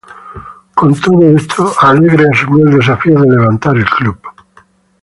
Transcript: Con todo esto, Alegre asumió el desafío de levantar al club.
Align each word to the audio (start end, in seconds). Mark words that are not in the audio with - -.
Con 0.79 0.95
todo 0.99 1.21
esto, 1.29 1.71
Alegre 1.79 2.25
asumió 2.33 2.67
el 2.69 2.77
desafío 2.79 3.19
de 3.21 3.29
levantar 3.29 3.75
al 3.77 3.85
club. 3.85 4.19